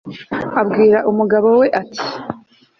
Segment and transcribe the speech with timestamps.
[0.61, 2.03] abwira umugabo we, ati